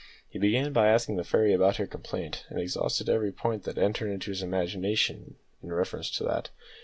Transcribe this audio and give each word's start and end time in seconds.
He 0.27 0.39
began 0.39 0.73
by 0.73 0.87
asking 0.87 1.17
the 1.17 1.23
fairy 1.23 1.53
about 1.53 1.75
her 1.75 1.85
complaint, 1.85 2.43
and 2.49 2.59
exhausted 2.59 3.07
every 3.07 3.31
point 3.31 3.65
that 3.65 3.77
entered 3.77 4.09
into 4.09 4.31
his 4.31 4.41
imagination 4.41 5.35
in 5.61 5.71
reference 5.71 6.09
to 6.17 6.23
that. 6.23 6.49